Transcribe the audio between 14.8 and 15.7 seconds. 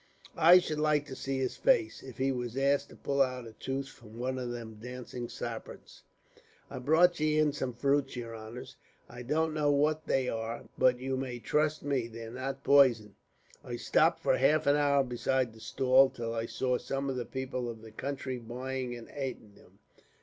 beside the